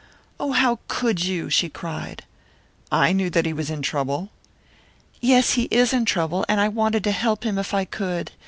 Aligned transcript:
"Oh, 0.39 0.53
how 0.53 0.79
could 0.87 1.23
you!" 1.23 1.51
she 1.51 1.69
cried. 1.69 2.23
"I 2.91 3.13
knew 3.13 3.29
that 3.29 3.45
he 3.45 3.53
was 3.53 3.69
in 3.69 3.83
trouble." 3.83 4.31
"Yes, 5.19 5.51
he 5.53 5.65
is 5.69 5.93
in 5.93 6.05
trouble, 6.05 6.43
and 6.49 6.59
I 6.59 6.69
wanted 6.69 7.03
to 7.03 7.11
help 7.11 7.43
him, 7.43 7.59
if 7.59 7.71
I 7.71 7.85
could. 7.85 8.31